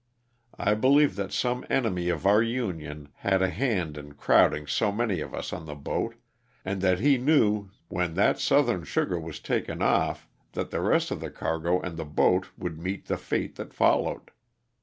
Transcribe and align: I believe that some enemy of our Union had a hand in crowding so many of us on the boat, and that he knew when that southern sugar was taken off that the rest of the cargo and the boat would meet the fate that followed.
I 0.57 0.73
believe 0.73 1.15
that 1.17 1.31
some 1.31 1.63
enemy 1.69 2.09
of 2.09 2.25
our 2.25 2.41
Union 2.41 3.09
had 3.17 3.43
a 3.43 3.51
hand 3.51 3.99
in 3.99 4.13
crowding 4.15 4.65
so 4.65 4.91
many 4.91 5.19
of 5.21 5.35
us 5.35 5.53
on 5.53 5.67
the 5.67 5.75
boat, 5.75 6.15
and 6.65 6.81
that 6.81 6.99
he 6.99 7.19
knew 7.19 7.69
when 7.87 8.15
that 8.15 8.39
southern 8.39 8.83
sugar 8.83 9.19
was 9.19 9.39
taken 9.39 9.79
off 9.83 10.27
that 10.53 10.71
the 10.71 10.81
rest 10.81 11.11
of 11.11 11.19
the 11.19 11.29
cargo 11.29 11.79
and 11.79 11.97
the 11.97 12.05
boat 12.05 12.47
would 12.57 12.79
meet 12.81 13.05
the 13.05 13.17
fate 13.17 13.57
that 13.57 13.75
followed. 13.75 14.31